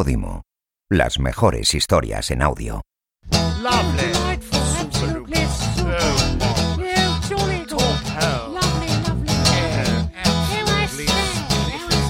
Podimo. 0.00 0.40
Las 0.88 1.18
mejores 1.18 1.74
historias 1.74 2.30
en 2.30 2.40
audio. 2.40 2.80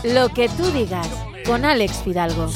Lo 0.05 0.29
que 0.29 0.49
tú 0.51 0.71
digas 0.71 1.09
con 1.45 1.65
Alex 1.65 1.95
Fidalgo. 2.05 2.49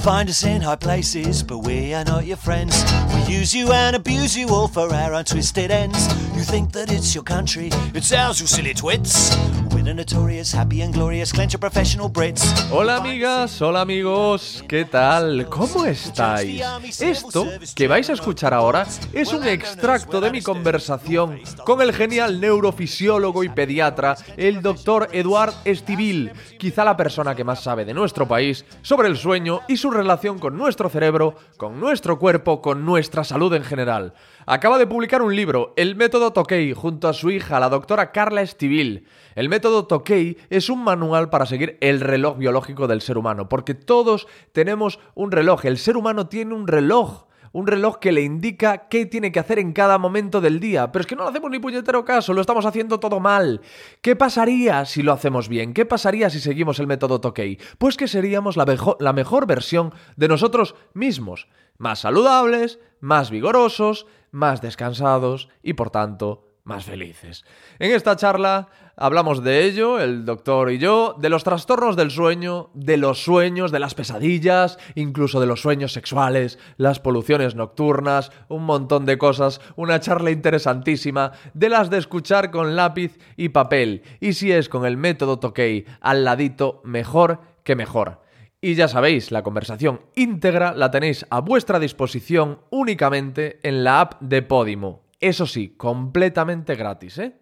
You'll 0.00 0.12
find 0.12 0.30
us 0.30 0.44
in 0.44 0.62
high 0.62 0.76
places, 0.76 1.42
but 1.42 1.58
we 1.58 1.92
are 1.92 2.04
not 2.06 2.24
your 2.24 2.38
friends. 2.38 2.72
We 3.12 3.34
use 3.34 3.54
you 3.54 3.70
and 3.70 3.94
abuse 3.94 4.34
you 4.34 4.48
all 4.48 4.66
for 4.66 4.90
our 4.94 5.12
untwisted 5.12 5.70
ends. 5.70 6.08
You 6.34 6.42
think 6.42 6.72
that 6.72 6.90
it's 6.90 7.14
your 7.14 7.22
country, 7.22 7.68
it's 7.92 8.10
ours, 8.10 8.40
you 8.40 8.46
silly 8.46 8.72
twits. 8.72 9.36
We're 9.74 9.84
the 9.84 9.94
notorious, 9.94 10.52
happy 10.52 10.80
and 10.80 10.92
glorious, 10.92 11.32
clench 11.32 11.54
of 11.54 11.60
professional 11.60 12.08
Brits. 12.08 12.42
Hola 12.70 12.96
amigas, 12.96 13.60
hola 13.60 13.82
amigos, 13.82 14.64
¿qué 14.66 14.86
tal? 14.86 15.46
¿Cómo 15.48 15.84
estáis? 15.84 16.62
Esto 17.00 17.46
que 17.74 17.86
vais 17.86 18.08
a 18.08 18.14
escuchar 18.14 18.54
ahora 18.54 18.86
es 19.12 19.32
un 19.32 19.46
extracto 19.46 20.20
de 20.20 20.30
mi 20.30 20.40
conversación 20.40 21.40
con 21.64 21.82
el 21.82 21.92
genial 21.92 22.40
neurofisiólogo 22.40 23.44
y 23.44 23.50
pediatra, 23.50 24.16
el 24.36 24.62
doctor 24.62 25.08
Eduard 25.12 25.52
Estivil, 25.64 26.32
quizá 26.58 26.84
la 26.84 26.96
persona 26.96 27.34
que 27.34 27.44
más 27.44 27.62
sabe 27.62 27.84
de 27.84 27.94
nuestro 27.94 28.26
país 28.26 28.64
sobre 28.82 29.08
el 29.08 29.16
sueño 29.16 29.60
y 29.68 29.76
su 29.76 29.89
relación 29.92 30.38
con 30.38 30.56
nuestro 30.56 30.88
cerebro, 30.88 31.34
con 31.56 31.80
nuestro 31.80 32.18
cuerpo, 32.18 32.60
con 32.60 32.84
nuestra 32.84 33.24
salud 33.24 33.52
en 33.54 33.64
general. 33.64 34.14
Acaba 34.46 34.78
de 34.78 34.86
publicar 34.86 35.22
un 35.22 35.34
libro, 35.34 35.72
El 35.76 35.96
método 35.96 36.32
Tokei, 36.32 36.72
junto 36.72 37.08
a 37.08 37.12
su 37.12 37.30
hija, 37.30 37.60
la 37.60 37.68
doctora 37.68 38.12
Carla 38.12 38.42
Estivil. 38.42 39.06
El 39.34 39.48
método 39.48 39.86
Tokei 39.86 40.38
es 40.50 40.68
un 40.68 40.84
manual 40.84 41.30
para 41.30 41.46
seguir 41.46 41.78
el 41.80 42.00
reloj 42.00 42.36
biológico 42.36 42.86
del 42.86 43.00
ser 43.00 43.18
humano, 43.18 43.48
porque 43.48 43.74
todos 43.74 44.26
tenemos 44.52 44.98
un 45.14 45.30
reloj, 45.30 45.64
el 45.66 45.78
ser 45.78 45.96
humano 45.96 46.28
tiene 46.28 46.54
un 46.54 46.66
reloj 46.66 47.29
un 47.52 47.66
reloj 47.66 47.98
que 47.98 48.12
le 48.12 48.22
indica 48.22 48.88
qué 48.88 49.06
tiene 49.06 49.32
que 49.32 49.40
hacer 49.40 49.58
en 49.58 49.72
cada 49.72 49.98
momento 49.98 50.40
del 50.40 50.60
día. 50.60 50.92
Pero 50.92 51.00
es 51.00 51.06
que 51.06 51.16
no 51.16 51.22
lo 51.22 51.28
hacemos 51.28 51.50
ni 51.50 51.58
puñetero 51.58 52.04
caso, 52.04 52.32
lo 52.32 52.40
estamos 52.40 52.66
haciendo 52.66 53.00
todo 53.00 53.20
mal. 53.20 53.60
¿Qué 54.02 54.16
pasaría 54.16 54.84
si 54.84 55.02
lo 55.02 55.12
hacemos 55.12 55.48
bien? 55.48 55.74
¿Qué 55.74 55.84
pasaría 55.86 56.30
si 56.30 56.40
seguimos 56.40 56.78
el 56.78 56.86
método 56.86 57.20
Tokei? 57.20 57.58
Pues 57.78 57.96
que 57.96 58.08
seríamos 58.08 58.56
la, 58.56 58.66
la 58.98 59.12
mejor 59.12 59.46
versión 59.46 59.92
de 60.16 60.28
nosotros 60.28 60.74
mismos. 60.94 61.48
Más 61.78 62.00
saludables, 62.00 62.78
más 63.00 63.30
vigorosos, 63.30 64.06
más 64.30 64.60
descansados 64.60 65.48
y 65.62 65.72
por 65.72 65.90
tanto 65.90 66.50
más 66.64 66.84
felices. 66.84 67.44
En 67.78 67.92
esta 67.92 68.16
charla 68.16 68.68
hablamos 69.00 69.42
de 69.42 69.64
ello, 69.64 69.98
el 69.98 70.24
doctor 70.24 70.70
y 70.70 70.78
yo, 70.78 71.16
de 71.18 71.30
los 71.30 71.42
trastornos 71.42 71.96
del 71.96 72.10
sueño, 72.10 72.70
de 72.74 72.98
los 72.98 73.24
sueños, 73.24 73.72
de 73.72 73.80
las 73.80 73.94
pesadillas, 73.94 74.78
incluso 74.94 75.40
de 75.40 75.46
los 75.46 75.62
sueños 75.62 75.92
sexuales, 75.92 76.58
las 76.76 77.00
poluciones 77.00 77.54
nocturnas, 77.54 78.30
un 78.48 78.64
montón 78.64 79.06
de 79.06 79.18
cosas, 79.18 79.60
una 79.74 80.00
charla 80.00 80.30
interesantísima, 80.30 81.32
de 81.54 81.70
las 81.70 81.88
de 81.90 81.98
escuchar 81.98 82.50
con 82.50 82.76
lápiz 82.76 83.18
y 83.36 83.48
papel, 83.48 84.02
y 84.20 84.34
si 84.34 84.52
es 84.52 84.68
con 84.68 84.84
el 84.84 84.98
método 84.98 85.38
Tokei 85.38 85.86
al 86.00 86.24
ladito, 86.24 86.82
mejor 86.84 87.40
que 87.64 87.74
mejor. 87.74 88.20
Y 88.60 88.74
ya 88.74 88.88
sabéis, 88.88 89.30
la 89.30 89.42
conversación 89.42 90.02
íntegra 90.14 90.74
la 90.74 90.90
tenéis 90.90 91.26
a 91.30 91.40
vuestra 91.40 91.78
disposición 91.78 92.60
únicamente 92.68 93.58
en 93.62 93.82
la 93.82 94.02
app 94.02 94.20
de 94.20 94.42
Podimo. 94.42 95.04
Eso 95.18 95.46
sí, 95.46 95.74
completamente 95.78 96.74
gratis, 96.76 97.18
¿eh? 97.18 97.40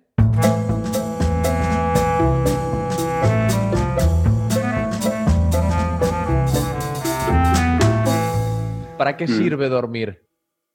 ¿Para 8.99 9.17
qué 9.17 9.25
Mm. 9.25 9.39
sirve 9.39 9.69
dormir? 9.69 10.23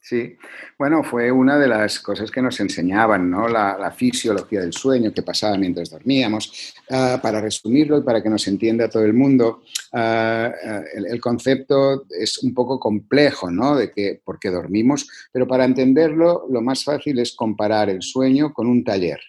Sí, 0.06 0.36
bueno, 0.78 1.02
fue 1.02 1.32
una 1.32 1.58
de 1.58 1.66
las 1.66 1.98
cosas 2.02 2.30
que 2.30 2.42
nos 2.42 2.60
enseñaban, 2.60 3.30
¿no? 3.30 3.48
La, 3.48 3.78
la 3.80 3.90
fisiología 3.90 4.60
del 4.60 4.74
sueño, 4.74 5.14
que 5.14 5.22
pasaba 5.22 5.58
mientras 5.58 5.90
dormíamos. 5.90 6.74
Ah, 6.90 7.20
para 7.24 7.40
resumirlo 7.40 8.00
y 8.00 8.02
para 8.02 8.22
que 8.22 8.30
nos 8.30 8.46
entienda 8.50 8.90
todo 8.90 9.06
el 9.06 9.14
mundo, 9.14 9.64
ah, 9.94 10.52
ah, 10.52 10.82
el, 10.94 11.06
el 11.06 11.22
concepto 11.22 12.04
es 12.10 12.44
un 12.44 12.54
poco 12.54 12.82
complejo, 12.82 13.50
¿no? 13.50 13.78
De 13.78 13.94
que, 13.94 14.20
por 14.26 14.40
qué 14.40 14.50
dormimos, 14.50 15.08
pero 15.32 15.48
para 15.48 15.64
entenderlo, 15.64 16.48
lo 16.50 16.62
más 16.62 16.84
fácil 16.84 17.20
es 17.20 17.34
comparar 17.34 17.90
el 17.90 18.02
sueño 18.02 18.52
con 18.52 18.68
un 18.68 18.84
taller, 18.84 19.22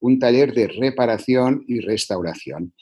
un 0.00 0.18
taller 0.18 0.54
de 0.54 0.68
reparación 0.68 1.62
y 1.68 1.80
restauración. 1.80 2.72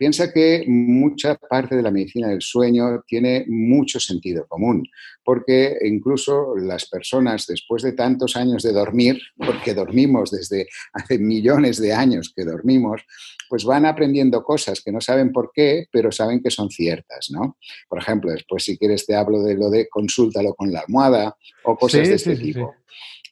Piensa 0.00 0.32
que 0.32 0.64
mucha 0.66 1.34
parte 1.34 1.76
de 1.76 1.82
la 1.82 1.90
medicina 1.90 2.28
del 2.28 2.40
sueño 2.40 3.02
tiene 3.06 3.44
mucho 3.48 4.00
sentido 4.00 4.46
común, 4.48 4.82
porque 5.22 5.76
incluso 5.84 6.56
las 6.56 6.88
personas 6.88 7.46
después 7.46 7.82
de 7.82 7.92
tantos 7.92 8.34
años 8.34 8.62
de 8.62 8.72
dormir, 8.72 9.20
porque 9.36 9.74
dormimos 9.74 10.30
desde 10.30 10.68
hace 10.94 11.18
millones 11.18 11.78
de 11.78 11.92
años 11.92 12.32
que 12.34 12.46
dormimos, 12.46 13.02
pues 13.50 13.66
van 13.66 13.84
aprendiendo 13.84 14.42
cosas 14.42 14.80
que 14.82 14.90
no 14.90 15.02
saben 15.02 15.32
por 15.32 15.50
qué, 15.54 15.84
pero 15.92 16.10
saben 16.10 16.42
que 16.42 16.50
son 16.50 16.70
ciertas, 16.70 17.28
¿no? 17.30 17.58
Por 17.86 17.98
ejemplo, 17.98 18.32
después 18.32 18.64
si 18.64 18.78
quieres 18.78 19.04
te 19.04 19.14
hablo 19.14 19.42
de 19.42 19.54
lo 19.54 19.68
de 19.68 19.86
consúltalo 19.86 20.54
con 20.54 20.72
la 20.72 20.80
almohada 20.80 21.36
o 21.64 21.76
cosas 21.76 22.00
Sí, 22.04 22.08
de 22.08 22.14
este 22.14 22.36
sí, 22.36 22.42
sí, 22.42 22.52
tipo. 22.54 22.74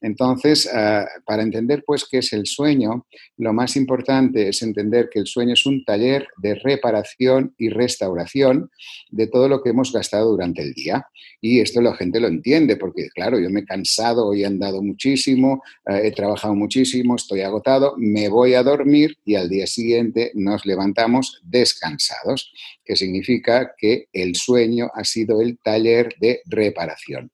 Entonces, 0.00 0.66
uh, 0.66 1.04
para 1.25 1.42
entender 1.42 1.82
pues 1.86 2.06
qué 2.09 2.19
es 2.19 2.32
el 2.32 2.47
sueño, 2.47 3.06
lo 3.36 3.53
más 3.53 3.76
importante 3.76 4.48
es 4.48 4.62
entender 4.62 5.09
que 5.10 5.19
el 5.19 5.26
sueño 5.26 5.54
es 5.54 5.66
un 5.66 5.84
taller 5.84 6.28
de 6.36 6.54
reparación 6.54 7.54
y 7.59 7.69
restauración 7.69 8.70
de 9.10 9.26
todo 9.26 9.48
lo 9.48 9.62
que 9.62 9.70
hemos 9.70 9.92
gastado 9.92 10.31
durante 10.31 10.62
el 10.62 10.72
día. 10.72 11.06
Y 11.41 11.60
esto 11.60 11.81
la 11.81 11.94
gente 11.94 12.20
lo 12.20 12.28
entiende 12.28 12.76
porque, 12.76 13.08
claro, 13.14 13.38
yo 13.38 13.50
me 13.50 13.60
he 13.60 13.64
cansado, 13.64 14.26
hoy 14.26 14.42
he 14.42 14.47
andado 14.47 14.82
muchísimo, 14.82 15.62
uh, 15.87 15.94
he 15.94 16.12
trabajado 16.12 16.54
muchísimo, 16.54 17.16
estoy 17.16 17.41
agotado, 17.41 17.94
me 17.97 18.28
voy 18.28 18.54
a 18.54 18.62
dormir 18.62 19.16
y 19.25 19.34
al 19.34 19.48
día 19.48 19.66
siguiente 19.66 20.32
nos 20.34 20.66
levantamos 20.66 21.41
descansados, 21.44 22.53
que 22.84 22.97
significa 22.97 23.75
que 23.76 24.06
el 24.12 24.37
sueño 24.37 24.91
ha 24.94 25.04
sido 25.04 25.41
el 25.41 25.58
taller 25.58 26.14
de 26.20 26.41
reparación. 26.47 27.31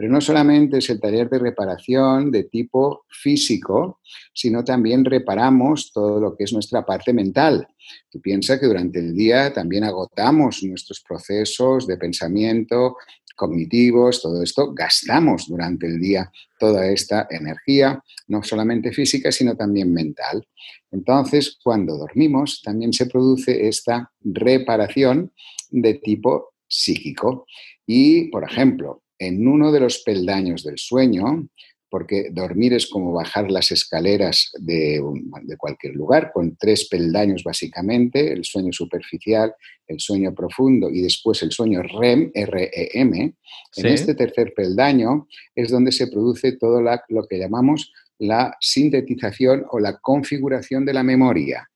Pero 0.00 0.12
no 0.14 0.22
solamente 0.22 0.78
es 0.78 0.88
el 0.88 0.98
taller 0.98 1.28
de 1.28 1.38
reparación 1.38 2.30
de 2.30 2.44
tipo 2.44 3.04
físico, 3.10 4.00
sino 4.32 4.64
también 4.64 5.04
reparamos 5.04 5.92
todo 5.92 6.18
lo 6.18 6.34
que 6.34 6.44
es 6.44 6.54
nuestra 6.54 6.86
parte 6.86 7.12
mental. 7.12 7.68
Tú 8.10 8.18
piensas 8.18 8.58
que 8.58 8.64
durante 8.64 8.98
el 8.98 9.14
día 9.14 9.52
también 9.52 9.84
agotamos 9.84 10.62
nuestros 10.62 11.04
procesos 11.06 11.86
de 11.86 11.98
pensamiento, 11.98 12.96
cognitivos, 13.36 14.22
todo 14.22 14.42
esto, 14.42 14.72
gastamos 14.72 15.46
durante 15.46 15.86
el 15.86 16.00
día 16.00 16.32
toda 16.58 16.90
esta 16.90 17.28
energía, 17.28 18.02
no 18.28 18.42
solamente 18.42 18.92
física, 18.92 19.30
sino 19.30 19.54
también 19.54 19.92
mental. 19.92 20.48
Entonces, 20.90 21.58
cuando 21.62 21.98
dormimos, 21.98 22.62
también 22.62 22.94
se 22.94 23.04
produce 23.04 23.68
esta 23.68 24.10
reparación 24.22 25.30
de 25.68 25.92
tipo 25.92 26.54
psíquico. 26.66 27.44
Y, 27.86 28.30
por 28.30 28.44
ejemplo, 28.44 29.02
en 29.20 29.46
uno 29.46 29.70
de 29.70 29.80
los 29.80 29.98
peldaños 29.98 30.64
del 30.64 30.78
sueño, 30.78 31.46
porque 31.90 32.30
dormir 32.32 32.72
es 32.72 32.86
como 32.86 33.12
bajar 33.12 33.50
las 33.50 33.70
escaleras 33.72 34.50
de, 34.58 35.02
de, 35.42 35.56
cualquier 35.56 35.94
lugar, 35.94 36.30
con 36.32 36.56
tres 36.56 36.88
peldaños 36.88 37.42
básicamente, 37.44 38.32
el 38.32 38.44
sueño 38.44 38.72
superficial, 38.72 39.52
el 39.86 40.00
sueño 40.00 40.32
profundo 40.34 40.88
y 40.88 41.02
después 41.02 41.42
el 41.42 41.50
sueño 41.50 41.82
REM, 41.82 42.30
R-E-M. 42.32 43.34
¿Sí? 43.72 43.80
En 43.80 43.86
este 43.88 44.14
tercer 44.14 44.54
peldaño 44.54 45.26
es 45.54 45.70
donde 45.70 45.92
se 45.92 46.06
produce 46.06 46.52
todo 46.52 46.80
la, 46.80 47.02
lo 47.08 47.26
que 47.26 47.38
llamamos 47.38 47.92
la 48.18 48.56
sintetización 48.60 49.66
o 49.70 49.80
la 49.80 49.98
configuración 49.98 50.84
de 50.86 50.94
la 50.94 51.02
memoria. 51.02 51.68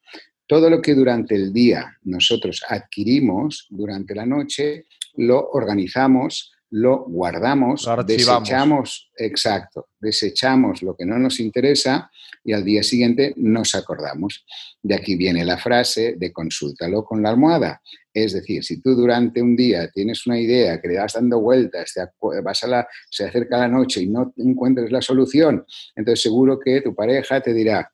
Todo 0.47 0.71
lo 0.71 0.81
que 0.81 0.95
durante 0.95 1.35
el 1.35 1.53
día 1.53 1.99
nosotros 2.03 2.63
adquirimos, 2.69 3.67
durante 3.71 4.15
la 4.15 4.27
noche, 4.27 4.85
lo 5.17 5.51
organizamos 5.51 6.54
lo 6.71 7.05
guardamos, 7.05 7.87
lo 7.87 8.03
desechamos, 8.03 9.11
exacto, 9.17 9.89
desechamos 10.01 10.83
lo 10.83 10.97
que 10.97 11.07
no 11.07 11.19
nos 11.19 11.39
interesa 11.41 12.11
y 12.43 12.53
al 12.53 12.65
día 12.65 12.83
siguiente 12.83 13.33
nos 13.37 13.75
acordamos. 13.75 14.45
De 14.83 14.95
aquí 14.95 15.17
viene 15.17 15.45
la 15.45 15.57
frase 15.57 16.17
de 16.19 16.33
consúltalo 16.33 17.05
con 17.05 17.23
la 17.23 17.31
almohada. 17.31 17.81
Es 18.13 18.33
decir, 18.33 18.63
si 18.63 18.81
tú 18.81 18.95
durante 18.95 19.41
un 19.41 19.57
día 19.57 19.89
tienes 19.89 20.27
una 20.27 20.39
idea 20.39 20.81
que 20.81 20.89
le 20.89 20.99
vas 20.99 21.15
dando 21.15 21.41
vueltas, 21.41 21.93
te 21.95 22.03
vas 22.43 22.65
a 22.65 22.67
la, 22.67 22.89
se 23.11 23.25
acerca 23.25 23.59
la 23.59 23.69
noche 23.69 24.03
y 24.03 24.09
no 24.09 24.33
encuentres 24.37 24.93
la 24.93 25.03
solución, 25.03 25.65
entonces 25.97 26.23
seguro 26.23 26.59
que 26.61 26.81
tu 26.81 26.95
pareja 26.95 27.41
te 27.41 27.53
dirá, 27.53 27.91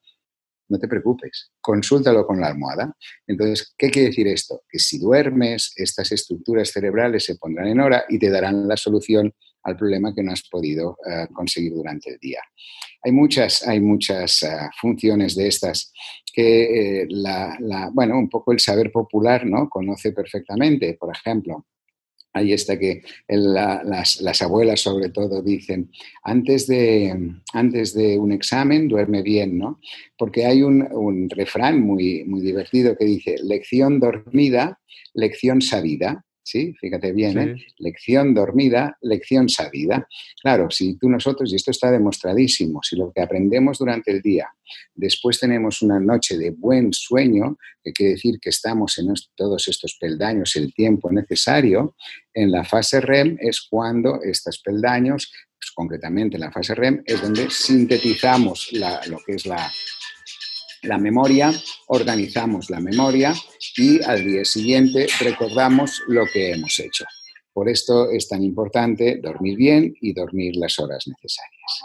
no 0.70 0.78
te 0.78 0.88
preocupes, 0.88 1.50
consúltalo 1.60 2.26
con 2.26 2.40
la 2.40 2.46
almohada. 2.46 2.96
Entonces, 3.26 3.74
¿qué 3.76 3.90
quiere 3.90 4.08
decir 4.08 4.28
esto? 4.28 4.62
Que 4.68 4.78
si 4.78 4.98
duermes, 4.98 5.72
estas 5.76 6.12
estructuras 6.12 6.70
cerebrales 6.70 7.24
se 7.24 7.36
pondrán 7.36 7.68
en 7.68 7.80
hora 7.80 8.04
y 8.08 8.18
te 8.18 8.30
darán 8.30 8.66
la 8.66 8.76
solución 8.76 9.34
al 9.64 9.76
problema 9.76 10.14
que 10.14 10.22
no 10.22 10.32
has 10.32 10.42
podido 10.48 10.96
eh, 11.06 11.26
conseguir 11.32 11.74
durante 11.74 12.10
el 12.10 12.18
día. 12.18 12.40
Hay 13.02 13.12
muchas, 13.12 13.66
hay 13.66 13.80
muchas 13.80 14.42
eh, 14.42 14.48
funciones 14.80 15.34
de 15.36 15.48
estas 15.48 15.92
que, 16.32 17.06
la, 17.10 17.90
bueno, 17.92 18.18
un 18.18 18.28
poco 18.28 18.52
el 18.52 18.60
saber 18.60 18.90
popular 18.90 19.44
¿no? 19.44 19.68
conoce 19.68 20.12
perfectamente. 20.12 20.96
Por 20.98 21.14
ejemplo, 21.14 21.66
Ahí 22.32 22.52
está 22.52 22.78
que 22.78 23.02
las, 23.28 24.42
abuelas 24.42 24.80
sobre 24.80 25.08
todo 25.08 25.42
dicen, 25.42 25.90
antes 26.22 26.66
de, 26.68 27.32
antes 27.52 27.92
de 27.92 28.18
un 28.18 28.30
examen 28.30 28.86
duerme 28.86 29.22
bien, 29.22 29.58
¿no? 29.58 29.80
Porque 30.16 30.46
hay 30.46 30.62
un, 30.62 30.86
un 30.92 31.28
refrán 31.28 31.80
muy, 31.80 32.24
muy 32.24 32.40
divertido 32.40 32.96
que 32.96 33.04
dice, 33.04 33.36
lección 33.42 33.98
dormida, 33.98 34.78
lección 35.12 35.60
sabida. 35.60 36.24
¿Sí? 36.42 36.74
Fíjate 36.80 37.12
bien, 37.12 37.38
¿eh? 37.38 37.56
Lección 37.78 38.34
dormida, 38.34 38.96
lección 39.02 39.48
sabida. 39.48 40.08
Claro, 40.42 40.70
si 40.70 40.96
tú 40.96 41.08
nosotros, 41.08 41.52
y 41.52 41.56
esto 41.56 41.70
está 41.70 41.90
demostradísimo, 41.90 42.82
si 42.82 42.96
lo 42.96 43.12
que 43.12 43.22
aprendemos 43.22 43.78
durante 43.78 44.10
el 44.10 44.20
día, 44.22 44.48
después 44.94 45.38
tenemos 45.38 45.82
una 45.82 46.00
noche 46.00 46.36
de 46.38 46.50
buen 46.50 46.92
sueño, 46.92 47.56
que 47.82 47.92
quiere 47.92 48.12
decir 48.12 48.38
que 48.40 48.50
estamos 48.50 48.98
en 48.98 49.12
todos 49.34 49.68
estos 49.68 49.96
peldaños 50.00 50.56
el 50.56 50.74
tiempo 50.74 51.10
necesario, 51.10 51.94
en 52.34 52.50
la 52.50 52.64
fase 52.64 53.00
REM 53.00 53.36
es 53.40 53.66
cuando 53.68 54.20
estos 54.22 54.60
peldaños, 54.60 55.32
pues 55.58 55.70
concretamente 55.72 56.36
en 56.36 56.42
la 56.42 56.52
fase 56.52 56.74
REM, 56.74 57.02
es 57.04 57.20
donde 57.20 57.50
sintetizamos 57.50 58.70
lo 58.72 59.18
que 59.26 59.32
es 59.32 59.46
la, 59.46 59.70
la 60.82 60.98
memoria, 60.98 61.52
organizamos 61.88 62.70
la 62.70 62.80
memoria 62.80 63.34
y 63.76 64.02
al 64.02 64.24
día 64.24 64.44
siguiente 64.44 65.06
recordamos 65.20 66.02
lo 66.08 66.26
que 66.26 66.52
hemos 66.52 66.78
hecho. 66.78 67.04
Por 67.52 67.68
esto 67.68 68.10
es 68.10 68.28
tan 68.28 68.42
importante 68.42 69.20
dormir 69.22 69.56
bien 69.56 69.94
y 70.00 70.12
dormir 70.12 70.56
las 70.56 70.78
horas 70.78 71.06
necesarias. 71.06 71.84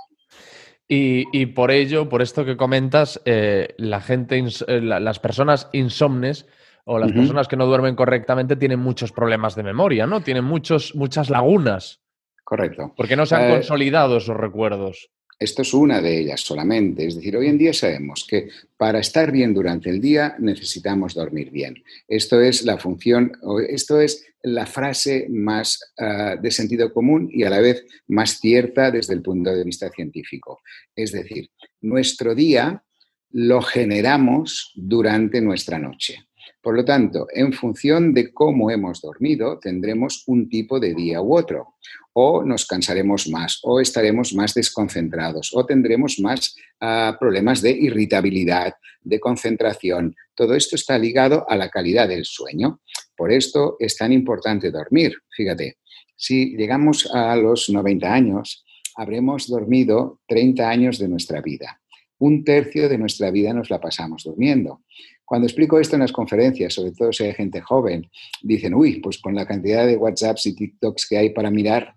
Y, 0.88 1.48
por 1.48 1.72
ello, 1.72 2.10
por 2.10 2.22
esto 2.22 2.46
que 2.46 2.58
comentas, 2.58 3.20
eh, 3.26 3.70
la 3.78 4.02
gente, 4.02 4.38
eh, 4.68 4.82
las 4.82 5.20
personas 5.20 5.68
insomnes 5.74 6.46
o 6.86 7.00
las 7.00 7.12
personas 7.12 7.48
que 7.48 7.58
no 7.58 7.66
duermen 7.66 7.96
correctamente 7.96 8.56
tienen 8.56 8.80
muchos 8.80 9.12
problemas 9.12 9.56
de 9.56 9.64
memoria, 9.64 10.06
¿no? 10.06 10.22
Tienen 10.22 10.44
muchos, 10.44 10.94
muchas 10.94 11.32
lagunas. 11.32 12.02
Correcto. 12.44 12.94
Porque 12.96 13.16
no 13.16 13.26
se 13.26 13.34
han 13.34 13.50
eh, 13.50 13.54
consolidado 13.56 14.18
esos 14.18 14.38
recuerdos. 14.38 15.10
Esto 15.38 15.64
es 15.64 15.74
una 15.74 16.02
de 16.02 16.20
ellas 16.20 16.42
solamente. 16.42 17.06
Es 17.06 17.16
decir, 17.16 17.36
hoy 17.36 17.48
en 17.48 17.58
día 17.58 17.74
sabemos 17.74 18.26
que 18.28 18.50
para 18.78 19.00
estar 19.00 19.32
bien 19.32 19.54
durante 19.54 19.90
el 19.90 20.00
día 20.00 20.36
necesitamos 20.40 21.14
dormir 21.14 21.52
bien. 21.52 21.84
Esto 22.08 22.40
es 22.42 22.64
la 22.64 22.78
función, 22.78 23.34
esto 23.68 24.00
es 24.00 24.26
la 24.44 24.66
frase 24.66 25.28
más 25.30 25.94
ah, 25.98 26.36
de 26.42 26.52
sentido 26.52 26.94
común 26.94 27.30
y 27.32 27.44
a 27.44 27.50
la 27.50 27.60
vez 27.60 27.86
más 28.08 28.40
cierta 28.40 28.92
desde 28.92 29.14
el 29.14 29.22
punto 29.22 29.54
de 29.54 29.64
vista 29.64 29.90
científico. 29.90 30.62
Es 30.96 31.12
decir, 31.12 31.50
nuestro 31.82 32.34
día 32.34 32.84
lo 33.32 33.62
generamos 33.62 34.72
durante 34.76 35.42
nuestra 35.42 35.78
noche. 35.78 36.26
Por 36.66 36.76
lo 36.76 36.84
tanto, 36.84 37.28
en 37.32 37.54
función 37.54 38.12
de 38.12 38.34
cómo 38.34 38.72
hemos 38.72 39.00
dormido, 39.00 39.60
tendremos 39.60 40.24
un 40.26 40.50
tipo 40.50 40.80
de 40.80 40.96
día 40.96 41.22
u 41.22 41.38
otro. 41.38 41.76
O 42.14 42.44
nos 42.44 42.66
cansaremos 42.66 43.30
más, 43.30 43.60
o 43.62 43.80
estaremos 43.80 44.34
más 44.34 44.56
desconcentrados, 44.56 45.52
o 45.54 45.64
tendremos 45.64 46.18
más 46.20 46.56
ah, 46.82 47.18
problemas 47.20 47.62
de 47.62 47.70
irritabilidad, 47.70 48.74
de 49.04 49.20
concentración. 49.20 50.16
Todo 50.34 50.56
esto 50.56 50.76
está 50.76 50.98
ligado 50.98 51.46
a 51.48 51.56
la 51.56 51.70
calidad 51.70 52.08
del 52.08 52.26
sueño. 52.26 52.80
Por 53.16 53.32
esto 53.32 53.76
es 53.80 53.96
tan 53.96 54.12
importante 54.12 54.72
dormir. 54.72 55.14
Fíjate, 55.38 55.78
si 56.16 56.58
llegamos 56.58 57.08
a 57.14 57.36
los 57.36 57.70
90 57.70 58.12
años, 58.12 58.66
habremos 58.96 59.48
dormido 59.48 60.20
30 60.28 60.68
años 60.68 60.98
de 60.98 61.10
nuestra 61.10 61.42
vida. 61.42 61.80
Un 62.18 62.44
tercio 62.44 62.90
de 62.90 62.98
nuestra 62.98 63.30
vida 63.30 63.54
nos 63.54 63.70
la 63.70 63.80
pasamos 63.80 64.24
durmiendo. 64.24 64.82
Cuando 65.26 65.48
explico 65.48 65.80
esto 65.80 65.96
en 65.96 66.02
las 66.02 66.12
conferencias, 66.12 66.74
sobre 66.74 66.92
todo 66.92 67.12
si 67.12 67.24
hay 67.24 67.34
gente 67.34 67.60
joven, 67.60 68.08
dicen, 68.44 68.76
uy, 68.76 69.00
pues 69.00 69.18
con 69.18 69.34
la 69.34 69.46
cantidad 69.46 69.86
de 69.86 69.98
WhatsApps 69.98 70.46
y 70.46 70.56
TikToks 70.56 71.08
que 71.08 71.18
hay 71.18 71.30
para 71.32 71.50
mirar 71.50 71.96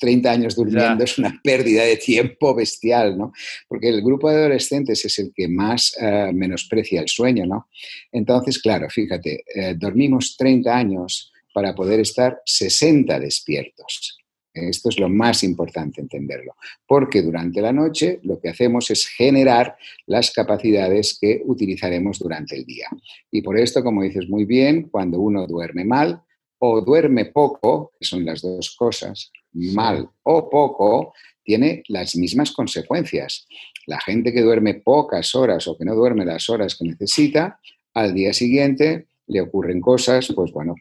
30 0.00 0.30
años 0.30 0.54
durmiendo 0.54 1.02
es 1.02 1.16
una 1.18 1.40
pérdida 1.42 1.84
de 1.84 1.96
tiempo 1.96 2.54
bestial, 2.54 3.16
¿no? 3.16 3.32
Porque 3.66 3.88
el 3.88 4.02
grupo 4.02 4.30
de 4.30 4.36
adolescentes 4.36 5.04
es 5.04 5.18
el 5.18 5.32
que 5.34 5.48
más 5.48 5.96
eh, 6.00 6.30
menosprecia 6.34 7.00
el 7.00 7.08
sueño, 7.08 7.46
¿no? 7.46 7.68
Entonces, 8.12 8.58
claro, 8.58 8.88
fíjate, 8.90 9.42
eh, 9.54 9.74
dormimos 9.74 10.36
30 10.36 10.76
años 10.76 11.32
para 11.54 11.74
poder 11.74 12.00
estar 12.00 12.42
60 12.44 13.18
despiertos. 13.18 14.18
Esto 14.56 14.88
es 14.88 14.98
lo 14.98 15.08
más 15.08 15.44
importante 15.44 16.00
entenderlo, 16.00 16.54
porque 16.86 17.22
durante 17.22 17.60
la 17.60 17.72
noche 17.72 18.20
lo 18.22 18.40
que 18.40 18.48
hacemos 18.48 18.90
es 18.90 19.06
generar 19.06 19.76
las 20.06 20.30
capacidades 20.30 21.18
que 21.20 21.42
utilizaremos 21.44 22.18
durante 22.18 22.56
el 22.56 22.64
día. 22.64 22.88
Y 23.30 23.42
por 23.42 23.58
esto, 23.58 23.82
como 23.82 24.02
dices 24.02 24.28
muy 24.28 24.44
bien, 24.44 24.88
cuando 24.88 25.20
uno 25.20 25.46
duerme 25.46 25.84
mal 25.84 26.22
o 26.58 26.80
duerme 26.80 27.26
poco, 27.26 27.92
que 27.98 28.06
son 28.06 28.24
las 28.24 28.40
dos 28.40 28.74
cosas, 28.76 29.30
mal 29.52 30.08
o 30.22 30.48
poco, 30.48 31.12
tiene 31.44 31.82
las 31.88 32.16
mismas 32.16 32.52
consecuencias. 32.52 33.46
La 33.86 34.00
gente 34.00 34.32
que 34.32 34.40
duerme 34.40 34.74
pocas 34.74 35.34
horas 35.34 35.68
o 35.68 35.76
que 35.76 35.84
no 35.84 35.94
duerme 35.94 36.24
las 36.24 36.48
horas 36.48 36.76
que 36.76 36.86
necesita, 36.86 37.60
al 37.94 38.14
día 38.14 38.32
siguiente 38.32 39.06
le 39.28 39.40
ocurren 39.40 39.80
cosas, 39.80 40.32
pues 40.34 40.50
bueno, 40.52 40.74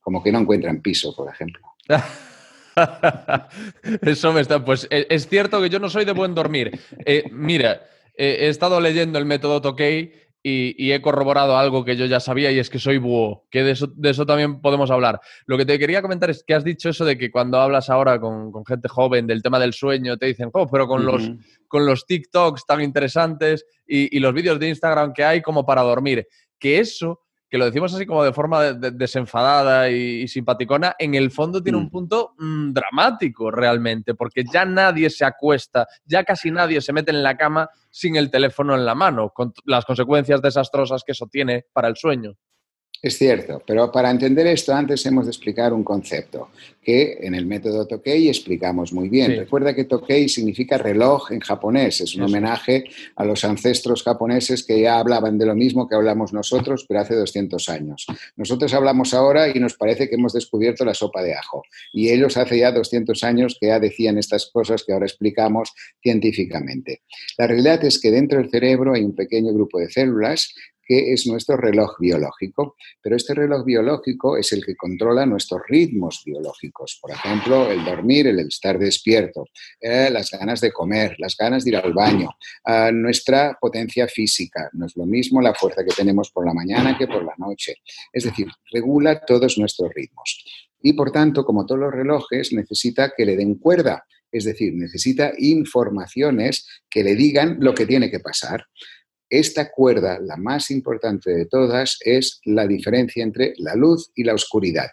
como 0.00 0.22
que 0.22 0.32
no 0.32 0.40
encuentran 0.40 0.82
piso, 0.82 1.14
por 1.14 1.28
ejemplo. 1.28 1.62
Eso 4.02 4.32
me 4.32 4.40
está. 4.40 4.64
Pues 4.64 4.86
e, 4.90 5.06
es 5.10 5.28
cierto 5.28 5.60
que 5.60 5.70
yo 5.70 5.78
no 5.78 5.90
soy 5.90 6.04
de 6.04 6.12
buen 6.12 6.34
dormir. 6.34 6.78
Eh, 7.04 7.24
mira, 7.30 7.82
he 8.14 8.48
estado 8.48 8.80
leyendo 8.80 9.18
el 9.18 9.24
método 9.24 9.60
Tokei 9.60 10.12
y, 10.42 10.92
he 10.92 11.00
corroborado 11.00 11.56
algo 11.56 11.84
que 11.84 11.96
yo 11.96 12.06
ya 12.06 12.18
sabía 12.18 12.50
y 12.50 12.58
es 12.58 12.68
que 12.68 12.78
soy 12.78 12.98
búho, 12.98 13.46
que 13.50 13.62
de 13.62 13.70
eso, 14.10 14.26
también 14.26 14.60
podemos 14.60 14.90
hablar. 14.90 15.20
Lo 15.46 15.56
que 15.56 15.64
te 15.64 15.78
quería 15.78 16.02
comentar 16.02 16.30
es 16.30 16.42
que 16.42 16.54
has 16.54 16.64
dicho 16.64 16.88
eso 16.88 17.04
de 17.04 17.16
que 17.16 17.30
cuando 17.30 17.60
hablas 17.60 17.90
ahora 17.90 18.20
con, 18.20 18.52
gente 18.66 18.88
joven 18.88 19.26
del 19.26 19.42
tema 19.42 19.60
del 19.60 19.72
sueño 19.72 20.16
te 20.16 20.26
dicen, 20.26 20.50
oh, 20.52 20.66
pero 20.66 20.88
con, 20.88 21.04
los, 21.04 21.30
con 21.68 21.86
los 21.86 22.06
TikToks 22.06 22.66
tan 22.66 22.80
interesantes 22.80 23.64
y, 23.86 24.16
y 24.16 24.20
los 24.20 24.34
vídeos 24.34 24.58
de 24.58 24.68
Instagram 24.68 25.12
que 25.12 25.24
hay 25.24 25.42
como 25.42 25.64
para 25.64 25.82
dormir, 25.82 26.26
que 26.58 26.80
eso 26.80 27.20
que 27.52 27.58
lo 27.58 27.66
decimos 27.66 27.92
así 27.92 28.06
como 28.06 28.24
de 28.24 28.32
forma 28.32 28.72
desenfadada 28.72 29.90
y, 29.90 30.26
simpaticona, 30.26 30.96
en 30.98 31.14
el 31.14 31.30
fondo 31.30 31.62
tiene 31.62 31.76
un 31.76 31.84
mm. 31.84 31.90
punto 31.90 32.34
mm, 32.38 32.72
dramático 32.72 33.50
realmente, 33.50 34.14
porque 34.14 34.42
ya 34.50 34.64
nadie 34.64 35.10
se 35.10 35.26
acuesta, 35.26 35.86
ya 36.06 36.24
casi 36.24 36.50
nadie 36.50 36.80
se 36.80 36.94
mete 36.94 37.10
en 37.10 37.22
la 37.22 37.36
cama 37.36 37.68
sin 37.90 38.16
el 38.16 38.30
teléfono 38.30 38.74
en 38.74 38.86
la 38.86 38.94
mano, 38.94 39.28
con 39.34 39.52
las 39.66 39.84
consecuencias 39.84 40.40
desastrosas 40.40 41.02
que 41.04 41.12
eso 41.12 41.26
tiene 41.30 41.66
para 41.74 41.88
el 41.88 41.96
sueño. 41.96 42.38
Es 43.02 43.18
cierto, 43.18 43.60
pero 43.66 43.90
para 43.90 44.12
entender 44.12 44.46
esto 44.46 44.72
antes 44.72 45.04
hemos 45.06 45.26
de 45.26 45.32
explicar 45.32 45.72
un 45.72 45.82
concepto 45.82 46.50
que 46.80 47.18
en 47.20 47.34
el 47.34 47.46
método 47.46 47.84
Tokei 47.84 48.28
explicamos 48.28 48.92
muy 48.92 49.08
bien. 49.08 49.36
Recuerda 49.36 49.74
que 49.74 49.84
Tokei 49.84 50.28
significa 50.28 50.78
reloj 50.78 51.32
en 51.32 51.40
japonés, 51.40 52.00
es 52.00 52.14
un 52.14 52.22
homenaje 52.22 52.84
a 53.16 53.24
los 53.24 53.44
ancestros 53.44 54.04
japoneses 54.04 54.64
que 54.64 54.80
ya 54.80 55.00
hablaban 55.00 55.36
de 55.36 55.46
lo 55.46 55.56
mismo 55.56 55.88
que 55.88 55.96
hablamos 55.96 56.32
nosotros, 56.32 56.84
pero 56.88 57.00
hace 57.00 57.16
200 57.16 57.68
años. 57.70 58.06
Nosotros 58.36 58.72
hablamos 58.72 59.14
ahora 59.14 59.48
y 59.48 59.58
nos 59.58 59.74
parece 59.74 60.08
que 60.08 60.14
hemos 60.14 60.32
descubierto 60.32 60.84
la 60.84 60.94
sopa 60.94 61.22
de 61.22 61.34
ajo 61.34 61.64
y 61.92 62.10
ellos 62.10 62.36
hace 62.36 62.58
ya 62.58 62.70
200 62.70 63.24
años 63.24 63.56
que 63.60 63.66
ya 63.66 63.80
decían 63.80 64.16
estas 64.16 64.46
cosas 64.46 64.84
que 64.84 64.92
ahora 64.92 65.06
explicamos 65.06 65.72
científicamente. 66.00 67.02
La 67.36 67.48
realidad 67.48 67.84
es 67.84 68.00
que 68.00 68.12
dentro 68.12 68.38
del 68.38 68.50
cerebro 68.50 68.94
hay 68.94 69.02
un 69.02 69.16
pequeño 69.16 69.52
grupo 69.52 69.80
de 69.80 69.90
células 69.90 70.54
que 70.84 71.12
es 71.12 71.26
nuestro 71.26 71.56
reloj 71.56 71.96
biológico. 71.98 72.76
Pero 73.00 73.16
este 73.16 73.34
reloj 73.34 73.64
biológico 73.64 74.36
es 74.36 74.52
el 74.52 74.64
que 74.64 74.76
controla 74.76 75.26
nuestros 75.26 75.62
ritmos 75.68 76.22
biológicos. 76.24 76.98
Por 77.00 77.10
ejemplo, 77.12 77.70
el 77.70 77.84
dormir, 77.84 78.26
el 78.26 78.40
estar 78.40 78.78
despierto, 78.78 79.46
eh, 79.80 80.08
las 80.10 80.30
ganas 80.30 80.60
de 80.60 80.72
comer, 80.72 81.16
las 81.18 81.36
ganas 81.36 81.64
de 81.64 81.70
ir 81.70 81.76
al 81.76 81.92
baño, 81.92 82.30
eh, 82.66 82.90
nuestra 82.92 83.56
potencia 83.60 84.08
física. 84.08 84.68
No 84.72 84.86
es 84.86 84.96
lo 84.96 85.06
mismo 85.06 85.40
la 85.40 85.54
fuerza 85.54 85.84
que 85.84 85.94
tenemos 85.94 86.30
por 86.30 86.46
la 86.46 86.54
mañana 86.54 86.96
que 86.96 87.06
por 87.06 87.24
la 87.24 87.34
noche. 87.38 87.76
Es 88.12 88.24
decir, 88.24 88.48
regula 88.72 89.24
todos 89.24 89.58
nuestros 89.58 89.92
ritmos. 89.94 90.44
Y 90.82 90.94
por 90.94 91.12
tanto, 91.12 91.44
como 91.44 91.64
todos 91.64 91.80
los 91.80 91.92
relojes, 91.92 92.52
necesita 92.52 93.12
que 93.16 93.24
le 93.24 93.36
den 93.36 93.54
cuerda. 93.54 94.04
Es 94.30 94.44
decir, 94.44 94.72
necesita 94.74 95.32
informaciones 95.38 96.66
que 96.90 97.04
le 97.04 97.14
digan 97.14 97.58
lo 97.60 97.74
que 97.74 97.86
tiene 97.86 98.10
que 98.10 98.20
pasar. 98.20 98.66
Esta 99.32 99.70
cuerda, 99.70 100.18
la 100.20 100.36
más 100.36 100.70
importante 100.70 101.30
de 101.30 101.46
todas, 101.46 101.96
es 102.04 102.42
la 102.44 102.66
diferencia 102.66 103.22
entre 103.22 103.54
la 103.56 103.74
luz 103.74 104.10
y 104.14 104.24
la 104.24 104.34
oscuridad. 104.34 104.90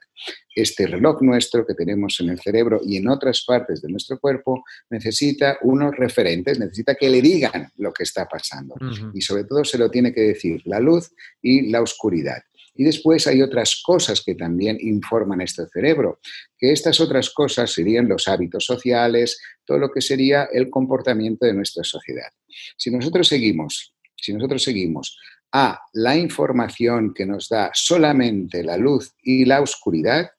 Este 0.55 0.87
reloj 0.87 1.21
nuestro 1.21 1.65
que 1.65 1.73
tenemos 1.73 2.21
en 2.21 2.29
el 2.29 2.39
cerebro 2.39 2.79
y 2.81 2.95
en 2.95 3.09
otras 3.09 3.43
partes 3.45 3.81
de 3.81 3.89
nuestro 3.89 4.17
cuerpo 4.17 4.63
necesita 4.89 5.57
unos 5.63 5.93
referentes, 5.97 6.57
necesita 6.57 6.95
que 6.95 7.09
le 7.09 7.21
digan 7.21 7.69
lo 7.75 7.91
que 7.91 8.03
está 8.03 8.29
pasando. 8.29 8.75
Y 9.13 9.19
sobre 9.19 9.43
todo 9.43 9.65
se 9.65 9.77
lo 9.77 9.91
tiene 9.91 10.13
que 10.13 10.21
decir 10.21 10.61
la 10.63 10.79
luz 10.79 11.11
y 11.41 11.69
la 11.69 11.81
oscuridad. 11.81 12.41
Y 12.75 12.85
después 12.85 13.27
hay 13.27 13.41
otras 13.41 13.81
cosas 13.85 14.23
que 14.25 14.35
también 14.35 14.77
informan 14.79 15.41
este 15.41 15.67
cerebro, 15.67 16.21
que 16.57 16.71
estas 16.71 17.01
otras 17.01 17.29
cosas 17.31 17.73
serían 17.73 18.07
los 18.07 18.29
hábitos 18.29 18.63
sociales, 18.63 19.37
todo 19.65 19.79
lo 19.79 19.91
que 19.91 19.99
sería 19.99 20.45
el 20.45 20.69
comportamiento 20.69 21.45
de 21.45 21.53
nuestra 21.53 21.83
sociedad. 21.83 22.31
Si 22.77 22.89
nosotros 22.89 23.27
seguimos, 23.27 23.93
si 24.21 24.33
nosotros 24.33 24.63
seguimos 24.63 25.17
a 25.51 25.79
la 25.93 26.15
información 26.15 27.13
que 27.13 27.25
nos 27.25 27.49
da 27.49 27.71
solamente 27.73 28.63
la 28.63 28.77
luz 28.77 29.15
y 29.21 29.45
la 29.45 29.61
oscuridad, 29.61 30.29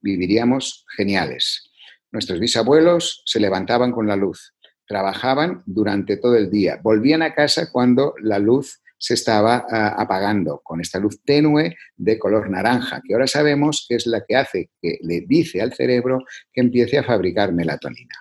viviríamos 0.00 0.84
geniales. 0.96 1.70
Nuestros 2.10 2.40
bisabuelos 2.40 3.22
se 3.24 3.40
levantaban 3.40 3.92
con 3.92 4.06
la 4.06 4.16
luz, 4.16 4.54
trabajaban 4.86 5.62
durante 5.66 6.16
todo 6.16 6.36
el 6.36 6.50
día, 6.50 6.80
volvían 6.82 7.22
a 7.22 7.34
casa 7.34 7.70
cuando 7.70 8.14
la 8.20 8.38
luz 8.38 8.80
se 8.98 9.14
estaba 9.14 9.64
ah, 9.70 9.94
apagando 9.96 10.60
con 10.64 10.80
esta 10.80 10.98
luz 10.98 11.22
tenue 11.24 11.76
de 11.96 12.18
color 12.18 12.50
naranja, 12.50 13.00
que 13.06 13.14
ahora 13.14 13.26
sabemos 13.26 13.86
que 13.88 13.94
es 13.94 14.06
la 14.06 14.24
que 14.26 14.36
hace 14.36 14.70
que 14.82 14.98
le 15.02 15.22
dice 15.26 15.62
al 15.62 15.72
cerebro 15.72 16.24
que 16.52 16.60
empiece 16.60 16.98
a 16.98 17.04
fabricar 17.04 17.52
melatonina. 17.52 18.14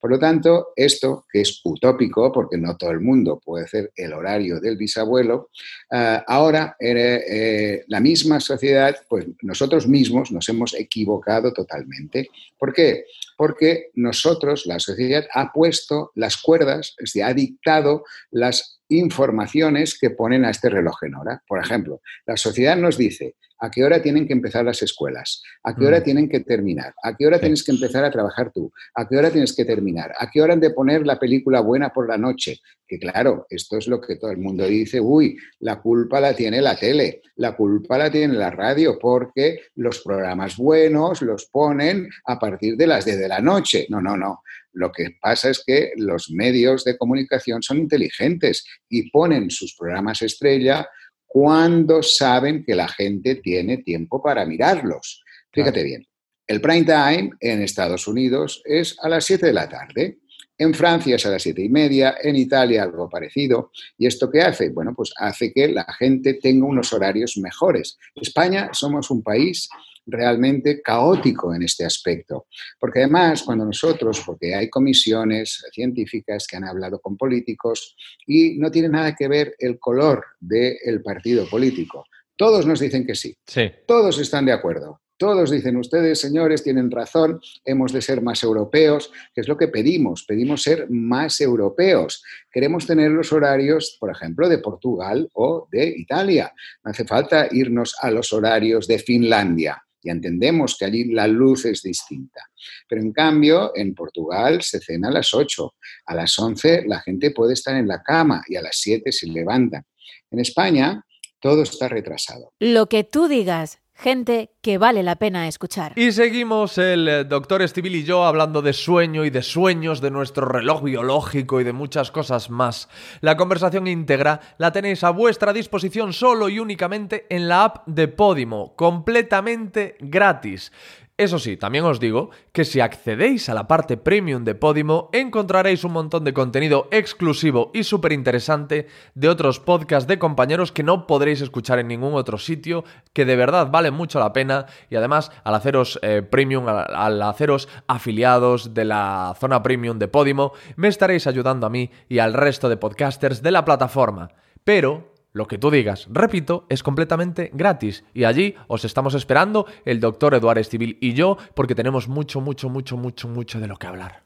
Por 0.00 0.10
lo 0.10 0.18
tanto, 0.18 0.68
esto, 0.76 1.26
que 1.30 1.40
es 1.40 1.60
utópico, 1.64 2.32
porque 2.32 2.56
no 2.58 2.76
todo 2.76 2.90
el 2.90 3.00
mundo 3.00 3.40
puede 3.44 3.64
hacer 3.64 3.92
el 3.96 4.12
horario 4.12 4.60
del 4.60 4.76
bisabuelo, 4.76 5.50
ah, 5.90 6.24
ahora 6.26 6.76
eh, 6.78 7.84
la 7.88 8.00
misma 8.00 8.40
sociedad, 8.40 8.96
pues 9.08 9.26
nosotros 9.42 9.86
mismos 9.86 10.32
nos 10.32 10.48
hemos 10.48 10.74
equivocado 10.74 11.52
totalmente. 11.52 12.28
¿Por 12.58 12.72
qué? 12.72 13.04
Porque 13.36 13.90
nosotros, 13.94 14.66
la 14.66 14.78
sociedad, 14.78 15.26
ha 15.32 15.52
puesto 15.52 16.12
las 16.14 16.36
cuerdas, 16.36 16.94
es 16.98 17.12
decir, 17.12 17.24
ha 17.24 17.34
dictado 17.34 18.04
las 18.30 18.80
informaciones 18.88 19.98
que 19.98 20.10
ponen 20.10 20.44
a 20.44 20.50
este 20.50 20.68
reloj 20.68 21.02
en 21.02 21.14
hora. 21.14 21.42
Por 21.46 21.58
ejemplo, 21.58 22.00
la 22.26 22.36
sociedad 22.36 22.76
nos 22.76 22.98
dice 22.98 23.34
a 23.60 23.70
qué 23.70 23.84
hora 23.84 24.02
tienen 24.02 24.26
que 24.26 24.32
empezar 24.32 24.64
las 24.64 24.82
escuelas, 24.82 25.42
a 25.62 25.74
qué 25.74 25.86
hora 25.86 26.00
mm. 26.00 26.02
tienen 26.02 26.28
que 26.28 26.40
terminar, 26.40 26.94
a 27.02 27.16
qué 27.16 27.26
hora 27.26 27.38
tienes 27.38 27.62
que 27.62 27.72
empezar 27.72 28.04
a 28.04 28.10
trabajar 28.10 28.52
tú, 28.52 28.70
a 28.94 29.08
qué 29.08 29.16
hora 29.16 29.30
tienes 29.30 29.54
que 29.54 29.64
terminar, 29.64 30.12
a 30.18 30.30
qué 30.30 30.42
hora 30.42 30.52
han 30.52 30.60
de 30.60 30.70
poner 30.70 31.06
la 31.06 31.18
película 31.18 31.60
buena 31.60 31.90
por 31.90 32.08
la 32.08 32.18
noche. 32.18 32.60
Que 32.86 32.98
claro, 32.98 33.46
esto 33.48 33.78
es 33.78 33.86
lo 33.86 34.00
que 34.00 34.16
todo 34.16 34.30
el 34.30 34.38
mundo 34.38 34.66
dice, 34.66 35.00
uy, 35.00 35.38
la 35.60 35.80
culpa 35.80 36.20
la 36.20 36.34
tiene 36.34 36.60
la 36.60 36.76
tele, 36.76 37.22
la 37.36 37.56
culpa 37.56 37.96
la 37.96 38.10
tiene 38.10 38.34
la 38.34 38.50
radio, 38.50 38.98
porque 38.98 39.60
los 39.76 40.00
programas 40.00 40.56
buenos 40.56 41.22
los 41.22 41.46
ponen 41.46 42.10
a 42.26 42.38
partir 42.38 42.76
de 42.76 42.86
las 42.86 43.06
10 43.06 43.18
de 43.24 43.28
la 43.28 43.40
noche. 43.40 43.86
No, 43.88 44.00
no, 44.00 44.16
no. 44.16 44.42
Lo 44.72 44.90
que 44.92 45.16
pasa 45.20 45.50
es 45.50 45.62
que 45.64 45.92
los 45.96 46.30
medios 46.30 46.84
de 46.84 46.96
comunicación 46.96 47.62
son 47.62 47.78
inteligentes 47.78 48.64
y 48.88 49.10
ponen 49.10 49.50
sus 49.50 49.74
programas 49.74 50.22
estrella 50.22 50.88
cuando 51.26 52.02
saben 52.02 52.64
que 52.64 52.74
la 52.74 52.88
gente 52.88 53.36
tiene 53.36 53.78
tiempo 53.78 54.22
para 54.22 54.46
mirarlos. 54.46 55.22
Fíjate 55.52 55.82
bien, 55.82 56.06
el 56.46 56.60
prime 56.60 56.84
time 56.84 57.30
en 57.40 57.62
Estados 57.62 58.06
Unidos 58.06 58.62
es 58.64 58.96
a 59.00 59.08
las 59.08 59.24
7 59.24 59.46
de 59.46 59.52
la 59.52 59.68
tarde. 59.68 60.18
En 60.56 60.72
Francia 60.72 61.16
es 61.16 61.26
a 61.26 61.30
las 61.30 61.42
siete 61.42 61.62
y 61.62 61.68
media, 61.68 62.14
en 62.22 62.36
Italia 62.36 62.84
algo 62.84 63.08
parecido. 63.08 63.72
¿Y 63.98 64.06
esto 64.06 64.30
qué 64.30 64.40
hace? 64.42 64.70
Bueno, 64.70 64.94
pues 64.94 65.12
hace 65.16 65.52
que 65.52 65.66
la 65.66 65.84
gente 65.98 66.34
tenga 66.34 66.66
unos 66.66 66.92
horarios 66.92 67.36
mejores. 67.38 67.98
España 68.14 68.70
somos 68.72 69.10
un 69.10 69.24
país 69.24 69.68
realmente 70.06 70.82
caótico 70.82 71.54
en 71.54 71.62
este 71.62 71.84
aspecto. 71.84 72.46
Porque 72.78 73.00
además, 73.00 73.42
cuando 73.42 73.64
nosotros, 73.64 74.22
porque 74.24 74.54
hay 74.54 74.68
comisiones 74.68 75.64
científicas 75.72 76.46
que 76.46 76.56
han 76.56 76.64
hablado 76.64 77.00
con 77.00 77.16
políticos 77.16 77.96
y 78.26 78.58
no 78.58 78.70
tiene 78.70 78.88
nada 78.88 79.14
que 79.14 79.28
ver 79.28 79.54
el 79.58 79.78
color 79.78 80.24
del 80.40 81.02
partido 81.02 81.46
político. 81.48 82.04
Todos 82.36 82.66
nos 82.66 82.80
dicen 82.80 83.06
que 83.06 83.14
sí. 83.14 83.36
sí. 83.46 83.70
Todos 83.86 84.18
están 84.18 84.44
de 84.44 84.52
acuerdo. 84.52 85.00
Todos 85.16 85.52
dicen, 85.52 85.76
ustedes 85.76 86.20
señores 86.20 86.64
tienen 86.64 86.90
razón, 86.90 87.40
hemos 87.64 87.92
de 87.92 88.02
ser 88.02 88.20
más 88.20 88.42
europeos, 88.42 89.12
que 89.32 89.42
es 89.42 89.48
lo 89.48 89.56
que 89.56 89.68
pedimos, 89.68 90.24
pedimos 90.24 90.62
ser 90.62 90.90
más 90.90 91.40
europeos. 91.40 92.24
Queremos 92.50 92.84
tener 92.84 93.12
los 93.12 93.32
horarios, 93.32 93.96
por 94.00 94.10
ejemplo, 94.10 94.48
de 94.48 94.58
Portugal 94.58 95.28
o 95.34 95.68
de 95.70 95.86
Italia. 95.86 96.52
No 96.82 96.90
hace 96.90 97.04
falta 97.04 97.46
irnos 97.52 97.94
a 98.00 98.10
los 98.10 98.32
horarios 98.32 98.88
de 98.88 98.98
Finlandia. 98.98 99.84
Y 100.04 100.10
entendemos 100.10 100.76
que 100.78 100.84
allí 100.84 101.12
la 101.12 101.26
luz 101.26 101.64
es 101.64 101.82
distinta. 101.82 102.42
Pero 102.88 103.00
en 103.00 103.12
cambio, 103.12 103.72
en 103.74 103.94
Portugal 103.94 104.62
se 104.62 104.78
cena 104.80 105.08
a 105.08 105.12
las 105.12 105.34
8. 105.34 105.74
A 106.06 106.14
las 106.14 106.38
11 106.38 106.84
la 106.86 107.00
gente 107.00 107.30
puede 107.32 107.54
estar 107.54 107.74
en 107.74 107.88
la 107.88 108.02
cama 108.02 108.42
y 108.46 108.56
a 108.56 108.62
las 108.62 108.76
7 108.76 109.10
se 109.10 109.26
levantan. 109.26 109.84
En 110.30 110.40
España 110.40 111.02
todo 111.40 111.62
está 111.62 111.88
retrasado. 111.88 112.52
Lo 112.58 112.86
que 112.86 113.02
tú 113.02 113.28
digas, 113.28 113.80
gente 113.94 114.50
que 114.60 114.78
vale 114.78 115.02
la 115.02 115.16
pena 115.16 115.48
escuchar. 115.48 115.92
Y 115.96 116.12
seguimos 116.12 116.78
el 116.78 117.08
eh, 117.08 117.24
doctor 117.24 117.62
Estivil 117.62 117.96
y 117.96 118.04
yo 118.04 118.24
hablando 118.24 118.60
de 118.60 118.72
sueño 118.72 119.24
y 119.24 119.30
de 119.30 119.42
sueños, 119.42 120.00
de 120.00 120.10
nuestro 120.10 120.46
reloj 120.46 120.82
biológico 120.82 121.60
y 121.60 121.64
de 121.64 121.72
muchas 121.72 122.10
cosas 122.10 122.50
más. 122.50 122.88
La 123.20 123.36
conversación 123.36 123.86
íntegra 123.86 124.40
la 124.58 124.72
tenéis 124.72 125.04
a 125.04 125.10
vuestra 125.10 125.52
disposición 125.52 126.12
solo 126.12 126.48
y 126.48 126.58
únicamente 126.58 127.26
en 127.30 127.48
la 127.48 127.64
app 127.64 127.86
de 127.86 128.08
Podimo, 128.08 128.74
completamente 128.76 129.96
gratis. 130.00 130.72
Eso 131.16 131.38
sí, 131.38 131.56
también 131.56 131.84
os 131.84 132.00
digo 132.00 132.30
que 132.50 132.64
si 132.64 132.80
accedéis 132.80 133.48
a 133.48 133.54
la 133.54 133.68
parte 133.68 133.96
premium 133.96 134.42
de 134.42 134.56
Podimo 134.56 135.10
encontraréis 135.12 135.84
un 135.84 135.92
montón 135.92 136.24
de 136.24 136.34
contenido 136.34 136.88
exclusivo 136.90 137.70
y 137.72 137.84
súper 137.84 138.10
interesante 138.10 138.88
de 139.14 139.28
otros 139.28 139.60
podcasts 139.60 140.08
de 140.08 140.18
compañeros 140.18 140.72
que 140.72 140.82
no 140.82 141.06
podréis 141.06 141.40
escuchar 141.40 141.78
en 141.78 141.86
ningún 141.86 142.14
otro 142.14 142.36
sitio, 142.36 142.82
que 143.12 143.24
de 143.24 143.36
verdad 143.36 143.70
vale 143.70 143.92
mucho 143.92 144.18
la 144.18 144.32
pena 144.32 144.66
y 144.90 144.96
además 144.96 145.30
al 145.44 145.54
haceros 145.54 146.00
eh, 146.02 146.22
premium, 146.22 146.66
al, 146.66 146.92
al 146.92 147.22
haceros 147.22 147.68
afiliados 147.86 148.74
de 148.74 148.84
la 148.84 149.36
zona 149.38 149.62
premium 149.62 150.00
de 150.00 150.08
Podimo, 150.08 150.50
me 150.74 150.88
estaréis 150.88 151.28
ayudando 151.28 151.68
a 151.68 151.70
mí 151.70 151.92
y 152.08 152.18
al 152.18 152.32
resto 152.32 152.68
de 152.68 152.76
podcasters 152.76 153.40
de 153.40 153.52
la 153.52 153.64
plataforma. 153.64 154.32
Pero 154.64 155.13
lo 155.34 155.46
que 155.46 155.58
tú 155.58 155.70
digas, 155.70 156.06
repito, 156.10 156.64
es 156.70 156.82
completamente 156.82 157.50
gratis 157.52 158.04
y 158.14 158.24
allí 158.24 158.54
os 158.68 158.84
estamos 158.84 159.14
esperando 159.14 159.66
el 159.84 160.00
doctor 160.00 160.32
Eduardo 160.34 160.60
Estivil 160.60 160.96
y 161.00 161.12
yo 161.12 161.36
porque 161.54 161.74
tenemos 161.74 162.08
mucho, 162.08 162.40
mucho, 162.40 162.70
mucho, 162.70 162.96
mucho, 162.96 163.28
mucho 163.28 163.60
de 163.60 163.66
lo 163.66 163.76
que 163.76 163.88
hablar. 163.88 164.24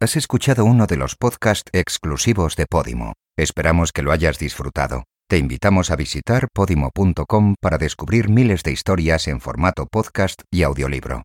Has 0.00 0.16
escuchado 0.16 0.64
uno 0.64 0.86
de 0.86 0.96
los 0.96 1.14
podcasts 1.14 1.70
exclusivos 1.74 2.56
de 2.56 2.64
Podimo. 2.64 3.12
Esperamos 3.36 3.92
que 3.92 4.02
lo 4.02 4.12
hayas 4.12 4.38
disfrutado. 4.38 5.04
Te 5.28 5.36
invitamos 5.36 5.90
a 5.90 5.96
visitar 5.96 6.48
podimo.com 6.52 7.54
para 7.60 7.76
descubrir 7.76 8.30
miles 8.30 8.62
de 8.62 8.72
historias 8.72 9.28
en 9.28 9.40
formato 9.40 9.86
podcast 9.86 10.40
y 10.50 10.62
audiolibro. 10.62 11.22